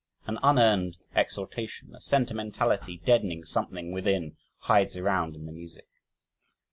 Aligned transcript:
An 0.25 0.39
unearned 0.41 0.97
exultation 1.15 1.93
a 1.93 2.01
sentimentality 2.01 2.97
deadening 3.05 3.43
something 3.43 3.91
within 3.91 4.35
hides 4.61 4.97
around 4.97 5.35
in 5.35 5.45
the 5.45 5.51
music. 5.51 5.85